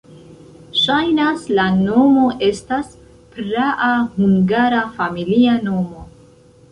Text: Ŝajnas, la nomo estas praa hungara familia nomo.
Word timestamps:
Ŝajnas, 0.83 1.41
la 1.59 1.65
nomo 1.81 2.23
estas 2.47 2.89
praa 3.35 3.91
hungara 4.15 4.81
familia 4.97 5.55
nomo. 5.67 6.07